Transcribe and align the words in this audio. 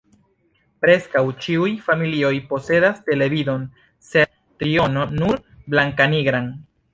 Preskaŭ 0.85 1.21
ĉiuj 1.45 1.69
familioj 1.89 2.31
posedas 2.53 3.03
televidon 3.11 3.67
sed 4.09 4.33
triono 4.65 5.05
nur 5.21 5.39
blankanigran. 5.77 6.51